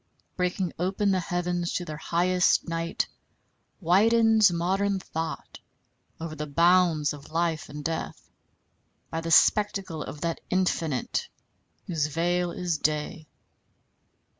Breaking 0.35 0.73
open 0.79 1.11
the 1.11 1.19
heavens 1.19 1.73
to 1.73 1.85
their 1.85 1.95
highest, 1.95 2.67
night 2.67 3.07
widens 3.79 4.51
modern 4.51 4.97
thought 4.99 5.59
over 6.19 6.33
the 6.35 6.47
bounds 6.47 7.13
of 7.13 7.29
life 7.29 7.69
and 7.69 7.85
death 7.85 8.27
by 9.11 9.21
the 9.21 9.29
spectacle 9.29 10.01
of 10.01 10.21
that 10.21 10.41
Infinite 10.49 11.29
whose 11.85 12.07
veil 12.07 12.49
is 12.49 12.79
day. 12.79 13.27